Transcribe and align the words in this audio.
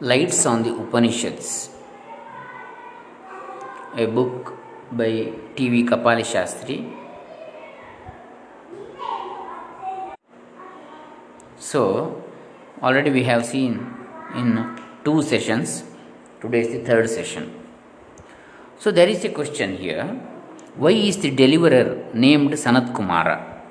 Lights 0.00 0.44
on 0.44 0.62
the 0.62 0.68
Upanishads, 0.68 1.70
a 3.96 4.04
book 4.04 4.52
by 4.92 5.32
T.V. 5.56 5.86
Kapali 5.86 6.20
Shastri. 6.20 6.84
So, 11.56 12.22
already 12.82 13.10
we 13.10 13.24
have 13.24 13.46
seen 13.46 13.88
in 14.34 14.78
two 15.02 15.22
sessions, 15.22 15.84
today 16.42 16.60
is 16.60 16.68
the 16.72 16.80
third 16.80 17.08
session. 17.08 17.54
So, 18.78 18.90
there 18.90 19.08
is 19.08 19.24
a 19.24 19.30
question 19.30 19.78
here 19.78 20.04
why 20.76 20.90
is 20.90 21.16
the 21.16 21.30
deliverer 21.30 22.04
named 22.12 22.50
Sanat 22.50 22.92
Kumara? 22.92 23.62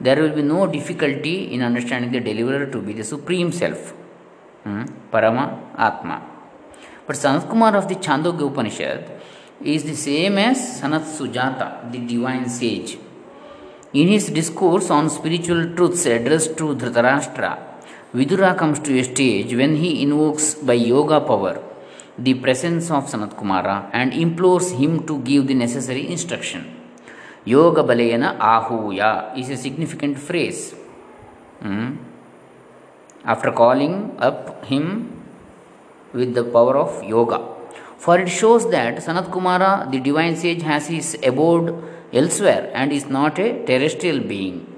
There 0.00 0.20
will 0.20 0.34
be 0.34 0.42
no 0.42 0.66
difficulty 0.66 1.54
in 1.54 1.62
understanding 1.62 2.10
the 2.10 2.18
deliverer 2.18 2.66
to 2.66 2.82
be 2.82 2.94
the 2.94 3.04
Supreme 3.04 3.52
Self 3.52 3.94
hmm, 4.64 4.84
the 9.84 9.96
same 9.96 10.38
as 10.38 10.80
Sanat 10.80 11.02
Sujata, 11.02 11.90
the 11.90 11.98
divine 11.98 12.48
sage. 12.48 12.98
In 13.92 14.08
his 14.08 14.28
discourse 14.28 14.90
on 14.90 15.10
spiritual 15.10 15.74
truths 15.74 16.06
addressed 16.06 16.56
to 16.58 16.74
Dhritarashtra, 16.74 17.58
Vidura 18.14 18.56
comes 18.56 18.80
to 18.80 18.98
a 18.98 19.04
stage 19.04 19.54
when 19.54 19.76
he 19.76 20.02
invokes 20.02 20.54
by 20.54 20.74
yoga 20.74 21.20
power 21.20 21.60
the 22.18 22.34
presence 22.34 22.90
of 22.90 23.06
Sanat 23.06 23.34
Kumara 23.34 23.88
and 23.92 24.12
implores 24.12 24.72
him 24.72 25.06
to 25.06 25.18
give 25.20 25.46
the 25.46 25.54
necessary 25.54 26.08
instruction. 26.10 26.76
Yoga 27.44 27.82
Balayana 27.82 28.38
Ahuya 28.38 29.36
is 29.38 29.48
a 29.48 29.56
significant 29.56 30.18
phrase. 30.18 30.74
Hmm 31.60 32.09
after 33.23 33.51
calling 33.51 34.15
up 34.19 34.65
him 34.65 35.11
with 36.13 36.33
the 36.33 36.43
power 36.43 36.77
of 36.77 37.03
yoga. 37.03 37.39
For 37.97 38.19
it 38.19 38.29
shows 38.29 38.69
that 38.71 38.97
Sanat 38.97 39.29
Kumara, 39.31 39.89
the 39.91 39.99
divine 39.99 40.35
sage, 40.35 40.61
has 40.61 40.87
his 40.87 41.17
abode 41.23 41.83
elsewhere 42.13 42.71
and 42.73 42.91
is 42.91 43.07
not 43.07 43.39
a 43.39 43.65
terrestrial 43.65 44.19
being. 44.19 44.71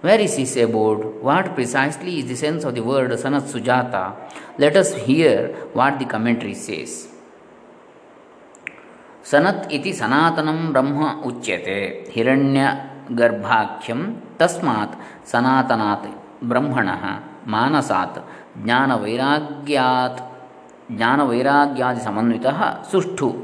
Where 0.00 0.20
is 0.20 0.36
his 0.36 0.56
abode? 0.56 1.22
What 1.22 1.54
precisely 1.54 2.18
is 2.20 2.26
the 2.26 2.36
sense 2.36 2.64
of 2.64 2.74
the 2.74 2.82
word 2.82 3.10
Sanat 3.12 3.42
Sujata? 3.42 4.14
Let 4.58 4.76
us 4.76 4.94
hear 4.94 5.48
what 5.72 5.98
the 5.98 6.06
commentary 6.06 6.54
says. 6.54 7.08
सनत् 9.30 9.72
इति 9.72 9.92
सनातनं 9.98 10.58
ब्रह्म 10.72 11.00
उच्यते 11.28 11.76
हिरण्यगर्भाख्यं 12.14 14.00
तस्मात् 14.38 14.96
सनातनात् 15.32 16.06
ब्रह्मणः 16.50 17.04
ಮಾನಸಾತ್, 17.47 18.25
ಜ್ಞಾನವೈರಾಗ್ಯಾತ್, 18.57 20.21
ಜ್ಞಾನವೈರಾಗ್ಯಾದಿ 20.91 22.01
ಸಮನ್ವಿತ 22.01 22.45
ಸುಷ್ಠು, 22.91 23.35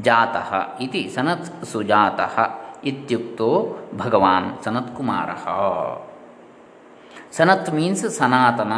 ಜಾತಃ 0.00 0.54
ಇತಿ 0.80 1.12
ಸನತ್ 1.14 1.64
ಸುಜಾತಃ 1.64 2.40
ಇತ್ಯುಕ್ತೋ 2.84 3.76
ಭಗವಾನ್ 3.96 4.64
ಸನತ್ಕುಮಾರಃ. 4.64 5.44
Sanath 7.32 7.74
means 7.74 8.10
ಸನಾತನ. 8.10 8.72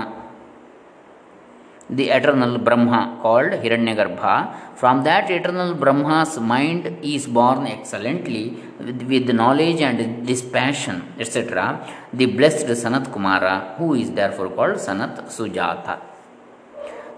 The 1.90 2.10
eternal 2.10 2.58
Brahma 2.58 3.18
called 3.22 3.52
Hiranyagarbha. 3.52 4.76
From 4.76 5.04
that 5.04 5.30
eternal 5.30 5.74
Brahma's 5.74 6.38
mind 6.38 6.98
is 7.02 7.26
born 7.26 7.66
excellently 7.66 8.56
with, 8.78 9.30
knowledge 9.30 9.80
and 9.80 10.26
dispassion, 10.26 11.14
etc. 11.18 11.86
The 12.12 12.26
blessed 12.26 12.66
Sanat 12.66 13.06
Kumara, 13.06 13.76
who 13.76 13.94
is 13.94 14.10
therefore 14.12 14.50
called 14.50 14.76
Sanat 14.76 15.26
Sujata. 15.28 16.00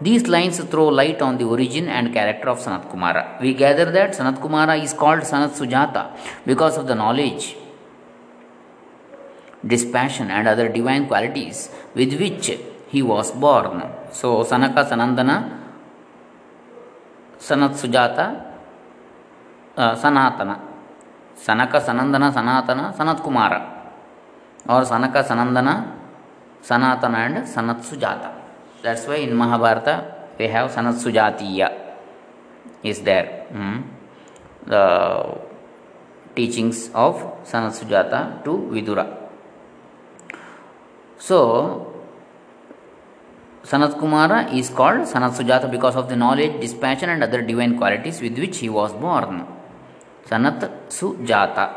These 0.01 0.29
lines 0.29 0.59
throw 0.61 0.89
light 0.89 1.21
on 1.21 1.37
the 1.37 1.45
origin 1.45 1.89
and 1.89 2.13
character 2.15 2.49
of 2.49 2.59
Sanat 2.59 2.91
Kumara. 2.91 3.41
We 3.41 3.53
gather 3.53 3.91
that 3.91 4.13
Sanat 4.13 4.39
Kumara 4.39 4.83
is 4.83 4.95
called 4.95 5.21
Sanat 5.21 5.51
Sujata 5.51 6.17
because 6.47 6.79
of 6.79 6.87
the 6.87 6.95
knowledge, 6.95 7.57
dispassion, 9.67 10.31
and 10.31 10.49
other 10.49 10.69
divine 10.69 11.07
qualities 11.07 11.71
with 11.95 12.19
which 12.19 12.51
he 12.91 13.03
was 13.03 13.31
born. 13.33 13.83
So, 14.11 14.43
Sanaka 14.43 14.83
Sanandana, 14.83 15.59
Sanat 17.39 17.79
Sujata, 17.79 18.35
uh, 19.77 19.95
Sanatana. 19.95 20.59
Sanaka 21.37 21.79
Sanandana 21.81 22.35
Sanatana, 22.35 22.93
Sanat 22.97 23.23
Kumara. 23.23 23.63
Or 24.69 24.83
Sanaka 24.83 25.23
Sanandana, 25.23 25.87
Sanatana 26.63 27.27
and 27.27 27.37
Sanat 27.47 27.81
Sujata. 27.81 28.33
That's 28.83 29.07
why 29.07 29.17
in 29.17 29.37
Mahabharata 29.37 30.35
we 30.37 30.49
have 30.49 30.71
Sanat 30.73 30.95
Sujatiya 30.95 31.73
is 32.83 33.01
there. 33.03 33.47
Hmm? 33.53 33.83
The 34.67 35.39
teachings 36.35 36.91
of 36.93 37.45
Sanat 37.45 37.71
Sujata 37.71 38.43
to 38.43 38.51
Vidura. 38.73 39.17
So, 41.19 41.90
Sanat 43.63 44.01
Kumara 44.01 44.53
is 44.55 44.71
called 44.71 45.01
Sanat 45.01 45.33
Sujata 45.37 45.71
because 45.71 45.95
of 45.95 46.09
the 46.09 46.17
knowledge, 46.17 46.61
dispassion, 46.61 47.11
and 47.11 47.23
other 47.23 47.43
divine 47.43 47.77
qualities 47.77 48.21
with 48.21 48.39
which 48.39 48.59
he 48.59 48.69
was 48.69 48.93
born. 48.95 49.47
Sanat 50.27 50.89
Sujata. 50.89 51.75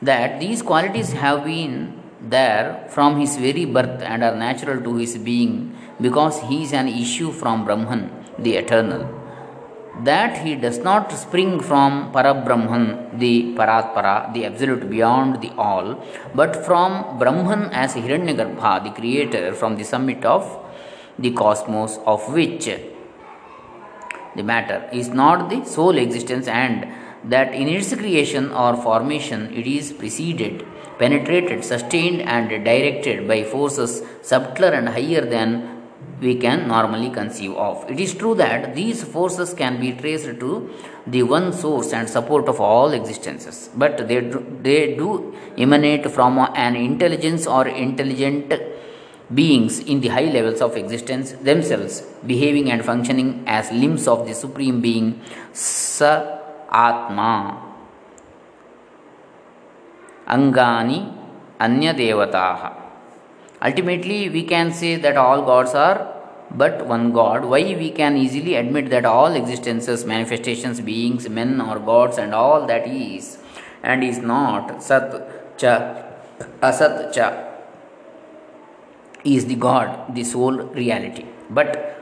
That 0.00 0.40
these 0.40 0.62
qualities 0.62 1.12
have 1.12 1.44
been 1.44 2.00
there 2.20 2.86
from 2.88 3.18
his 3.18 3.36
very 3.36 3.64
birth 3.64 4.02
and 4.02 4.22
are 4.22 4.36
natural 4.36 4.80
to 4.82 4.96
his 4.96 5.18
being 5.18 5.76
because 6.00 6.40
he 6.42 6.62
is 6.62 6.72
an 6.72 6.88
issue 6.88 7.32
from 7.32 7.64
Brahman, 7.64 8.10
the 8.38 8.54
eternal 8.56 9.19
that 9.98 10.38
he 10.38 10.54
does 10.54 10.78
not 10.78 11.12
spring 11.12 11.60
from 11.60 12.12
Parabrahman, 12.12 13.18
the 13.18 13.54
Paratpara, 13.54 14.32
the 14.32 14.46
absolute 14.46 14.88
beyond 14.88 15.42
the 15.42 15.50
all, 15.56 16.02
but 16.34 16.64
from 16.64 17.18
Brahman 17.18 17.64
as 17.72 17.94
Hiranyagarbha, 17.94 18.84
the 18.84 18.90
creator 18.90 19.52
from 19.52 19.76
the 19.76 19.84
summit 19.84 20.24
of 20.24 20.58
the 21.18 21.32
cosmos, 21.32 21.98
of 22.06 22.32
which 22.32 22.66
the 24.36 24.42
matter 24.42 24.88
is 24.92 25.08
not 25.08 25.50
the 25.50 25.64
sole 25.64 25.98
existence, 25.98 26.46
and 26.46 26.86
that 27.24 27.52
in 27.52 27.68
its 27.68 27.94
creation 27.94 28.50
or 28.52 28.76
formation 28.76 29.52
it 29.52 29.66
is 29.66 29.92
preceded, 29.92 30.64
penetrated, 30.98 31.64
sustained, 31.64 32.22
and 32.22 32.48
directed 32.64 33.28
by 33.28 33.42
forces 33.44 34.02
subtler 34.22 34.68
and 34.68 34.88
higher 34.88 35.20
than 35.20 35.79
we 36.20 36.34
can 36.36 36.68
normally 36.68 37.10
conceive 37.10 37.54
of. 37.56 37.90
It 37.90 37.98
is 37.98 38.14
true 38.14 38.34
that 38.34 38.74
these 38.74 39.02
forces 39.04 39.54
can 39.54 39.80
be 39.80 39.92
traced 39.92 40.38
to 40.40 40.70
the 41.06 41.22
one 41.22 41.52
source 41.52 41.92
and 41.92 42.08
support 42.08 42.48
of 42.48 42.60
all 42.60 42.90
existences, 42.92 43.70
but 43.74 44.06
they 44.06 44.20
do, 44.20 44.44
they 44.62 44.94
do 44.94 45.34
emanate 45.56 46.10
from 46.10 46.38
an 46.38 46.76
intelligence 46.76 47.46
or 47.46 47.66
intelligent 47.68 48.52
beings 49.32 49.78
in 49.78 50.00
the 50.00 50.08
high 50.08 50.30
levels 50.30 50.60
of 50.60 50.76
existence 50.76 51.32
themselves, 51.32 52.02
behaving 52.26 52.70
and 52.70 52.84
functioning 52.84 53.42
as 53.46 53.70
limbs 53.72 54.06
of 54.06 54.26
the 54.26 54.34
Supreme 54.34 54.80
Being, 54.80 55.20
Sa 55.52 56.38
Atma. 56.70 57.66
Angani 60.28 61.16
Anya 61.58 61.92
Devataha. 61.94 62.79
Ultimately, 63.62 64.28
we 64.28 64.42
can 64.42 64.72
say 64.72 64.96
that 64.96 65.16
all 65.16 65.42
gods 65.42 65.74
are 65.74 66.16
but 66.50 66.86
one 66.86 67.12
God. 67.12 67.44
Why 67.44 67.62
we 67.62 67.90
can 67.90 68.16
easily 68.16 68.54
admit 68.54 68.90
that 68.90 69.04
all 69.04 69.34
existences, 69.34 70.04
manifestations, 70.04 70.80
beings, 70.80 71.28
men 71.28 71.60
or 71.60 71.78
gods, 71.78 72.18
and 72.18 72.34
all 72.34 72.66
that 72.66 72.86
is 72.88 73.38
and 73.82 74.02
is 74.04 74.18
not 74.18 74.82
Sat 74.82 75.58
Cha 75.58 76.02
Asat 76.62 77.12
Cha 77.14 77.46
is 79.24 79.46
the 79.46 79.54
God, 79.54 80.14
the 80.14 80.24
sole 80.24 80.58
reality. 80.58 81.26
But 81.50 81.96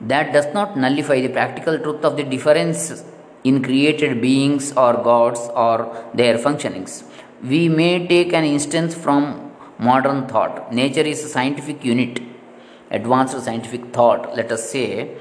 that 0.00 0.32
does 0.32 0.52
not 0.54 0.76
nullify 0.76 1.20
the 1.20 1.28
practical 1.28 1.78
truth 1.78 2.04
of 2.04 2.16
the 2.16 2.24
difference 2.24 3.04
in 3.44 3.62
created 3.62 4.20
beings 4.20 4.72
or 4.72 4.94
gods 4.94 5.40
or 5.54 6.10
their 6.14 6.38
functionings. 6.38 7.02
We 7.42 7.68
may 7.68 8.06
take 8.06 8.32
an 8.32 8.44
instance 8.44 8.94
from 8.94 9.51
modern 9.88 10.26
thought. 10.28 10.72
Nature 10.72 11.06
is 11.12 11.24
a 11.24 11.28
scientific 11.28 11.84
unit, 11.84 12.20
advanced 12.90 13.38
scientific 13.46 13.92
thought, 13.92 14.34
let 14.36 14.50
us 14.56 14.70
say. 14.70 15.16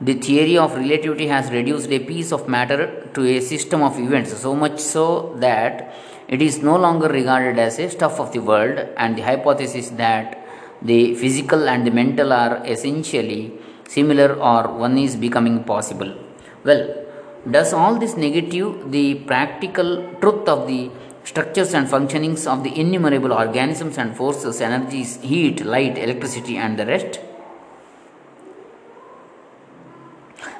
The 0.00 0.14
theory 0.14 0.56
of 0.56 0.76
relativity 0.76 1.26
has 1.26 1.50
reduced 1.50 1.90
a 1.90 1.98
piece 2.10 2.32
of 2.32 2.48
matter 2.48 3.08
to 3.14 3.26
a 3.36 3.40
system 3.40 3.82
of 3.82 3.98
events, 3.98 4.32
so 4.46 4.54
much 4.54 4.78
so 4.80 5.34
that 5.38 5.94
it 6.26 6.40
is 6.40 6.62
no 6.62 6.76
longer 6.76 7.08
regarded 7.08 7.58
as 7.58 7.78
a 7.78 7.90
stuff 7.90 8.18
of 8.18 8.32
the 8.32 8.38
world, 8.50 8.78
and 8.96 9.16
the 9.16 9.22
hypothesis 9.22 9.90
that 10.04 10.38
the 10.80 11.14
physical 11.16 11.68
and 11.68 11.86
the 11.86 11.90
mental 11.90 12.32
are 12.32 12.62
essentially 12.64 13.52
similar 13.88 14.28
or 14.50 14.62
one 14.84 14.96
is 14.96 15.16
becoming 15.16 15.62
possible. 15.64 16.10
Well, 16.64 16.82
does 17.50 17.72
all 17.72 17.98
this 17.98 18.16
negative 18.16 18.90
the 18.90 19.06
practical 19.30 19.90
truth 20.20 20.48
of 20.48 20.66
the 20.66 20.90
structures 21.30 21.74
and 21.74 21.86
functionings 21.86 22.44
of 22.52 22.64
the 22.64 22.72
innumerable 22.82 23.32
organisms 23.32 23.98
and 23.98 24.16
forces, 24.16 24.60
energies, 24.60 25.20
heat, 25.22 25.64
light, 25.64 25.96
electricity, 25.96 26.56
and 26.56 26.76
the 26.78 26.86
rest? 26.86 27.20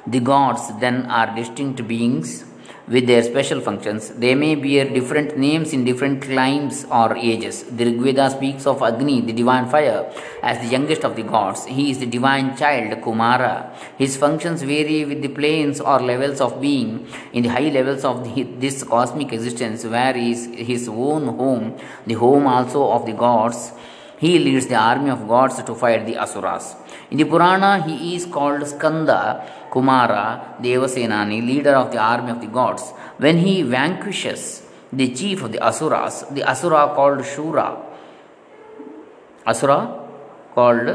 The 0.07 0.21
gods 0.21 0.63
then 0.79 1.07
are 1.07 1.35
distinct 1.35 1.87
beings 1.89 2.45
with 2.89 3.07
their 3.07 3.23
special 3.23 3.61
functions. 3.61 4.11
They 4.11 4.35
may 4.35 4.55
bear 4.55 4.85
different 4.89 5.37
names 5.37 5.73
in 5.73 5.85
different 5.85 6.23
climes 6.23 6.85
or 6.91 7.17
ages. 7.17 7.65
The 7.65 7.85
Rigveda 7.85 8.37
speaks 8.37 8.67
of 8.67 8.83
Agni, 8.83 9.21
the 9.21 9.33
divine 9.33 9.69
fire, 9.69 10.13
as 10.43 10.59
the 10.59 10.67
youngest 10.67 11.05
of 11.05 11.17
the 11.17 11.23
gods. 11.23 11.67
He 11.67 11.91
is 11.91 11.99
the 11.99 12.07
divine 12.07 12.57
child, 12.57 13.01
Kumara. 13.03 13.75
His 13.97 14.17
functions 14.17 14.63
vary 14.63 15.05
with 15.05 15.23
the 15.23 15.29
planes 15.29 15.81
or 15.81 16.01
levels 16.01 16.41
of 16.41 16.61
being. 16.61 17.07
In 17.33 17.43
the 17.45 17.51
high 17.51 17.69
levels 17.69 18.05
of 18.05 18.25
the, 18.25 18.43
this 18.43 18.83
cosmic 18.83 19.33
existence, 19.33 19.85
where 19.85 20.17
is 20.17 20.47
his 20.55 20.89
own 20.89 21.27
home, 21.27 21.79
the 22.07 22.15
home 22.15 22.47
also 22.47 22.91
of 22.91 23.07
the 23.07 23.13
gods, 23.13 23.73
he 24.19 24.39
leads 24.39 24.67
the 24.67 24.75
army 24.75 25.09
of 25.09 25.27
gods 25.27 25.63
to 25.63 25.75
fight 25.75 26.05
the 26.05 26.17
Asuras. 26.17 26.77
In 27.11 27.17
the 27.17 27.25
Purana, 27.25 27.83
he 27.83 28.15
is 28.15 28.27
called 28.27 28.67
Skanda 28.67 29.51
Kumara 29.71 30.61
Devasenani, 30.61 31.45
leader 31.47 31.75
of 31.75 31.93
the 31.93 31.99
army 31.99 32.31
of 32.31 32.41
the 32.41 32.47
gods. 32.47 32.91
When 33.19 33.39
he 33.39 33.63
vanquishes 33.63 34.63
the 34.93 35.15
chief 35.15 35.43
of 35.43 35.53
the 35.53 35.61
Asuras, 35.61 36.25
the 36.31 36.43
Asura 36.43 36.93
called 36.95 37.21
Shura, 37.21 37.79
Asura 39.47 40.09
called 40.55 40.89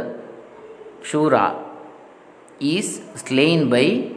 Shura, 1.01 1.63
is 2.59 3.01
slain 3.15 3.69
by 3.69 4.11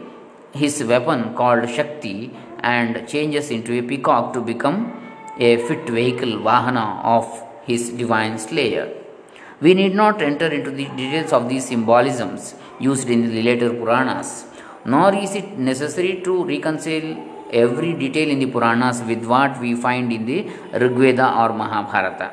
his 0.53 0.83
weapon 0.83 1.33
called 1.35 1.69
Shakti 1.69 2.31
and 2.59 3.07
changes 3.07 3.51
into 3.51 3.77
a 3.77 3.81
peacock 3.81 4.33
to 4.33 4.41
become 4.41 4.93
a 5.39 5.57
fit 5.67 5.87
vehicle, 5.87 6.39
Vahana, 6.39 7.03
of 7.03 7.43
his 7.63 7.89
divine 7.91 8.37
slayer. 8.37 8.93
We 9.61 9.73
need 9.73 9.93
not 9.93 10.21
enter 10.21 10.47
into 10.47 10.71
the 10.71 10.85
details 10.85 11.33
of 11.33 11.49
these 11.49 11.67
symbolisms 11.67 12.55
used 12.79 13.09
in 13.09 13.29
the 13.29 13.43
later 13.43 13.69
Puranas, 13.69 14.45
nor 14.85 15.13
is 15.15 15.35
it 15.35 15.57
necessary 15.57 16.21
to 16.23 16.43
reconcile 16.45 17.09
every 17.51 17.93
detail 17.93 18.29
in 18.29 18.39
the 18.39 18.47
Puranas 18.47 19.01
with 19.01 19.25
what 19.25 19.59
we 19.59 19.75
find 19.75 20.11
in 20.11 20.25
the 20.25 20.43
Rigveda 20.73 21.27
or 21.41 21.53
Mahabharata. 21.53 22.31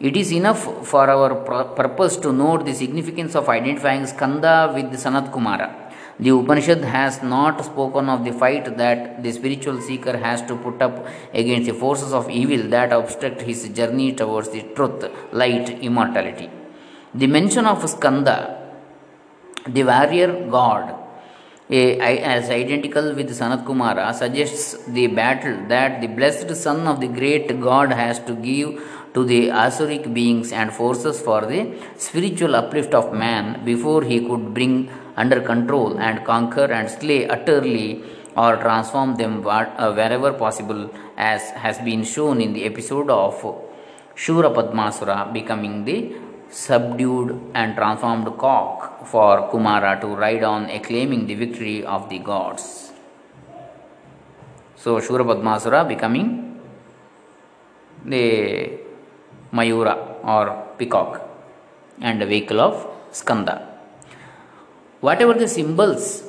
It 0.00 0.16
is 0.16 0.32
enough 0.32 0.86
for 0.86 1.10
our 1.10 1.34
purpose 1.74 2.16
to 2.18 2.32
note 2.32 2.64
the 2.64 2.74
significance 2.74 3.34
of 3.34 3.48
identifying 3.48 4.06
Skanda 4.06 4.72
with 4.74 4.92
Sanat 4.92 5.32
Kumara 5.32 5.88
the 6.20 6.30
Upanishad 6.30 6.82
has 6.82 7.22
not 7.22 7.64
spoken 7.64 8.08
of 8.08 8.24
the 8.24 8.32
fight 8.32 8.76
that 8.76 9.22
the 9.22 9.30
spiritual 9.30 9.80
seeker 9.80 10.16
has 10.16 10.42
to 10.42 10.56
put 10.56 10.82
up 10.82 11.06
against 11.32 11.66
the 11.70 11.74
forces 11.74 12.12
of 12.12 12.28
evil 12.28 12.68
that 12.70 12.92
obstruct 12.92 13.42
his 13.42 13.68
journey 13.68 14.12
towards 14.12 14.48
the 14.50 14.62
truth, 14.74 15.04
light, 15.32 15.70
immortality. 15.80 16.50
The 17.14 17.28
mention 17.28 17.66
of 17.66 17.88
Skanda, 17.88 18.36
the 19.68 19.84
warrior 19.84 20.48
god, 20.50 20.94
as 21.70 22.50
identical 22.50 23.14
with 23.14 23.30
Sanat 23.30 23.64
Kumara, 23.64 24.14
suggests 24.14 24.76
the 24.86 25.06
battle 25.08 25.66
that 25.68 26.00
the 26.00 26.06
blessed 26.06 26.54
son 26.56 26.86
of 26.86 27.00
the 27.00 27.08
great 27.08 27.60
god 27.60 27.92
has 27.92 28.18
to 28.20 28.34
give 28.34 28.80
to 29.14 29.24
the 29.24 29.48
Asuric 29.48 30.12
beings 30.14 30.52
and 30.52 30.72
forces 30.72 31.20
for 31.20 31.44
the 31.44 31.74
spiritual 31.96 32.54
uplift 32.56 32.94
of 32.94 33.12
man 33.12 33.64
before 33.64 34.02
he 34.02 34.26
could 34.26 34.54
bring 34.54 34.90
under 35.16 35.40
control 35.40 35.98
and 35.98 36.24
conquer 36.24 36.66
and 36.72 36.88
slay 36.88 37.26
utterly 37.28 38.02
or 38.36 38.56
transform 38.56 39.16
them 39.16 39.46
uh, 39.46 39.92
wherever 39.92 40.32
possible, 40.32 40.90
as 41.16 41.50
has 41.50 41.78
been 41.78 42.04
shown 42.04 42.40
in 42.40 42.52
the 42.52 42.64
episode 42.64 43.10
of 43.10 43.34
Shura 44.14 44.54
Padmasura 44.54 45.32
becoming 45.32 45.84
the 45.84 46.14
subdued 46.50 47.40
and 47.54 47.76
transformed 47.76 48.26
cock 48.38 49.06
for 49.06 49.50
Kumara 49.50 50.00
to 50.00 50.08
ride 50.08 50.42
on, 50.42 50.70
acclaiming 50.70 51.26
the 51.26 51.34
victory 51.34 51.84
of 51.84 52.08
the 52.08 52.18
gods. 52.18 52.92
So, 54.76 54.98
Shura 55.00 55.24
Padmasura 55.24 55.86
becoming 55.86 56.60
the 58.04 58.78
Mayura 59.52 60.24
or 60.24 60.66
peacock 60.78 61.28
and 62.00 62.20
the 62.20 62.26
vehicle 62.26 62.60
of 62.60 62.86
Skanda. 63.10 63.66
Whatever 65.00 65.34
the 65.34 65.48
symbols 65.48 66.24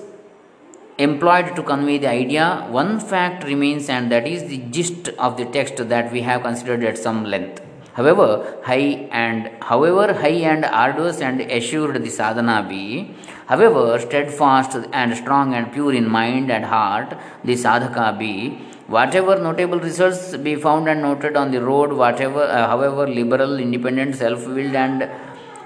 employed 0.98 1.56
to 1.56 1.64
convey 1.64 1.98
the 1.98 2.10
idea, 2.10 2.68
one 2.70 3.00
fact 3.00 3.44
remains, 3.44 3.90
and 3.90 4.12
that 4.12 4.28
is 4.28 4.48
the 4.50 4.58
gist 4.58 5.10
of 5.18 5.38
the 5.38 5.46
text 5.46 5.78
that 5.90 6.12
we 6.12 6.22
have 6.22 6.44
considered 6.44 6.84
at 6.84 6.98
some 6.98 7.24
length. 7.24 7.62
However, 7.94 8.60
high 8.64 9.08
and 9.12 9.50
however 9.62 10.14
high 10.14 10.42
and 10.54 10.64
arduous 10.64 11.22
and 11.22 11.42
assured 11.42 12.04
the 12.04 12.10
sadhana 12.10 12.66
be, 12.68 13.12
however 13.48 14.00
steadfast 14.00 14.78
and 14.94 15.16
strong 15.18 15.54
and 15.54 15.72
pure 15.74 15.94
in 15.94 16.08
mind 16.08 16.52
and 16.52 16.66
heart 16.66 17.18
the 17.44 17.54
sadhaka 17.54 18.18
be, 18.18 18.58
whatever 18.88 19.38
notable 19.40 19.80
results 19.80 20.36
be 20.38 20.56
found 20.56 20.88
and 20.88 21.02
noted 21.02 21.36
on 21.36 21.52
the 21.52 21.62
road, 21.62 21.92
whatever, 21.94 22.44
uh, 22.44 22.68
however 22.68 23.08
liberal, 23.08 23.60
independent, 23.60 24.16
self-willed, 24.16 24.76
and 24.76 25.10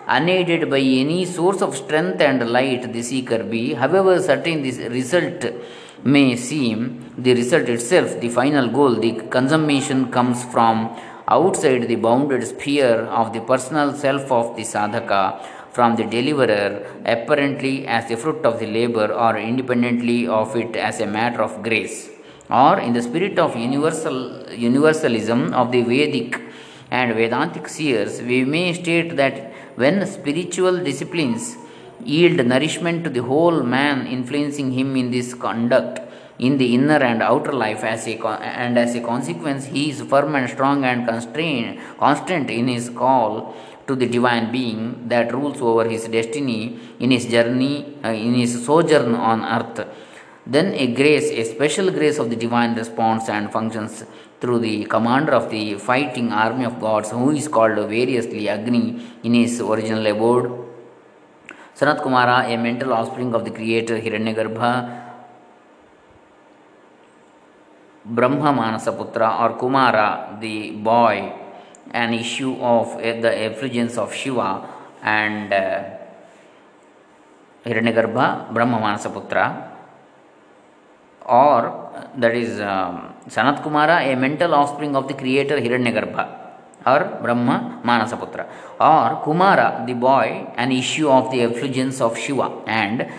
unaided 0.07 0.69
by 0.69 0.79
any 0.79 1.25
source 1.25 1.61
of 1.61 1.75
strength 1.75 2.19
and 2.19 2.49
light 2.49 2.91
the 2.91 3.01
seeker 3.01 3.43
be, 3.43 3.73
however 3.73 4.21
certain 4.21 4.61
this 4.61 4.77
result 4.77 5.45
may 6.03 6.35
seem, 6.35 6.77
the 7.17 7.33
result 7.33 7.69
itself, 7.69 8.19
the 8.19 8.29
final 8.29 8.67
goal, 8.67 8.95
the 8.95 9.13
consummation 9.29 10.11
comes 10.11 10.43
from 10.43 10.89
outside 11.27 11.87
the 11.87 11.95
bounded 11.95 12.45
sphere 12.45 13.01
of 13.19 13.33
the 13.33 13.41
personal 13.41 13.93
self 13.93 14.31
of 14.31 14.55
the 14.55 14.63
sadhaka, 14.63 15.43
from 15.71 15.95
the 15.95 16.03
deliverer, 16.03 16.85
apparently 17.05 17.87
as 17.87 18.07
the 18.07 18.15
fruit 18.15 18.45
of 18.45 18.59
the 18.59 18.67
labor, 18.67 19.11
or 19.11 19.37
independently 19.37 20.27
of 20.27 20.55
it 20.55 20.75
as 20.75 20.99
a 20.99 21.05
matter 21.05 21.41
of 21.41 21.63
grace, 21.63 22.11
or 22.49 22.79
in 22.79 22.93
the 22.93 23.01
spirit 23.01 23.39
of 23.39 23.55
universal 23.55 24.17
universalism 24.51 25.51
of 25.53 25.71
the 25.71 25.81
Vedic 25.81 26.39
and 26.91 27.15
Vedantic 27.15 27.67
seers, 27.67 28.21
we 28.21 28.45
may 28.45 28.71
state 28.73 29.15
that 29.15 29.51
when 29.75 30.05
spiritual 30.05 30.77
disciplines 30.83 31.57
yield 32.03 32.45
nourishment 32.45 33.03
to 33.03 33.09
the 33.09 33.23
whole 33.23 33.63
man, 33.63 34.05
influencing 34.05 34.71
him 34.71 34.95
in 34.95 35.09
this 35.09 35.33
conduct, 35.33 35.99
in 36.39 36.57
the 36.57 36.73
inner 36.73 36.97
and 36.97 37.21
outer 37.21 37.51
life, 37.51 37.83
as 37.83 38.07
a 38.07 38.17
and 38.27 38.77
as 38.77 38.95
a 38.95 39.01
consequence, 39.01 39.65
he 39.65 39.89
is 39.91 40.01
firm 40.01 40.35
and 40.35 40.49
strong 40.49 40.83
and 40.83 41.07
constrained, 41.07 41.79
constant 41.99 42.49
in 42.49 42.67
his 42.67 42.89
call 42.89 43.55
to 43.87 43.95
the 43.95 44.07
divine 44.07 44.51
being 44.51 45.07
that 45.07 45.33
rules 45.33 45.61
over 45.61 45.87
his 45.87 46.07
destiny 46.07 46.79
in 46.99 47.11
his 47.11 47.25
journey, 47.25 47.97
uh, 48.03 48.09
in 48.09 48.33
his 48.33 48.65
sojourn 48.65 49.13
on 49.15 49.43
earth. 49.43 49.87
Then 50.45 50.73
a 50.73 50.87
grace, 50.93 51.29
a 51.29 51.43
special 51.45 51.91
grace 51.91 52.17
of 52.17 52.29
the 52.29 52.35
divine 52.35 52.75
response 52.75 53.29
and 53.29 53.51
functions 53.51 54.03
through 54.41 54.59
the 54.59 54.85
commander 54.85 55.33
of 55.33 55.49
the 55.49 55.75
fighting 55.75 56.33
army 56.33 56.65
of 56.65 56.79
gods, 56.79 57.11
who 57.11 57.31
is 57.31 57.47
called 57.47 57.77
variously 57.87 58.49
Agni 58.49 59.01
in 59.23 59.33
his 59.33 59.61
original 59.61 60.05
abode. 60.07 60.51
Sanat 61.75 62.01
Kumara, 62.01 62.53
a 62.53 62.57
mental 62.57 62.91
offspring 62.93 63.33
of 63.33 63.45
the 63.45 63.51
creator 63.51 63.99
Hiranyagarbha, 63.99 65.12
Brahma 68.05 68.51
Manasaputra 68.51 69.39
or 69.41 69.57
Kumara, 69.57 70.39
the 70.39 70.71
boy, 70.71 71.33
an 71.91 72.13
issue 72.13 72.55
of 72.59 72.97
the 72.97 73.45
effulgence 73.45 73.97
of 73.97 74.13
Shiva 74.13 74.67
and 75.01 75.53
uh, 75.53 75.83
Hiranyagarbha, 77.65 78.53
Brahma 78.53 78.77
Manasaputra, 78.79 79.69
or 81.25 82.09
that 82.17 82.35
is 82.35 82.59
um, 82.59 83.13
Sanat 83.27 83.63
Kumara, 83.63 84.11
a 84.11 84.15
mental 84.15 84.53
offspring 84.53 84.95
of 84.95 85.07
the 85.07 85.13
creator 85.13 85.57
Hiranyagarbha 85.57 86.41
or 86.85 87.19
Brahma 87.21 87.81
Manasaputra, 87.83 88.45
or 88.79 89.23
Kumara, 89.23 89.85
the 89.85 89.93
boy, 89.93 90.51
an 90.57 90.71
issue 90.71 91.07
of 91.09 91.31
the 91.31 91.39
effulgence 91.41 92.01
of 92.01 92.17
Shiva, 92.17 92.51
and 92.67 93.09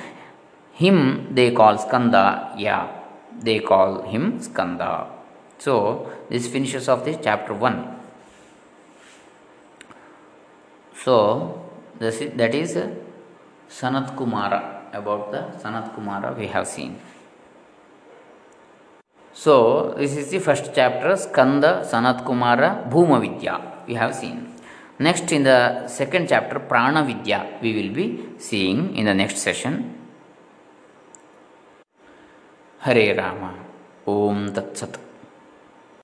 him 0.74 1.34
they 1.34 1.52
call 1.52 1.78
Skanda, 1.78 2.54
yeah, 2.58 3.03
they 3.40 3.60
call 3.60 4.02
him 4.02 4.40
Skanda. 4.40 5.06
So, 5.58 6.10
this 6.28 6.46
finishes 6.48 6.88
off 6.88 7.04
this 7.04 7.18
chapter 7.22 7.54
1. 7.54 8.00
So, 10.96 11.62
this 11.98 12.20
is, 12.20 12.32
that 12.36 12.54
is 12.54 12.76
Sanat 13.68 14.16
Kumara, 14.16 14.94
about 14.94 15.30
the 15.32 15.42
Sanat 15.62 15.94
Kumara 15.94 16.36
we 16.36 16.46
have 16.48 16.66
seen. 16.66 16.98
So, 19.32 19.94
this 19.98 20.16
is 20.16 20.30
the 20.30 20.38
first 20.38 20.70
chapter 20.74 21.16
Skanda 21.16 21.82
Sanat 21.84 22.24
Kumara 22.24 22.88
Bhuma 22.88 23.20
Vidya. 23.20 23.60
We 23.86 23.94
have 23.94 24.14
seen. 24.14 24.54
Next, 24.98 25.32
in 25.32 25.42
the 25.42 25.88
second 25.88 26.28
chapter, 26.28 26.60
Prana 26.60 27.04
Vidya, 27.04 27.58
we 27.60 27.74
will 27.74 27.92
be 27.92 28.26
seeing 28.38 28.96
in 28.96 29.06
the 29.06 29.14
next 29.14 29.38
session. 29.38 30.03
ಹರೇ 32.86 33.12
ರಾಮ. 33.12 33.42
ಓಂ 34.08 34.48
ತತ್ಸತ್. 34.54 35.03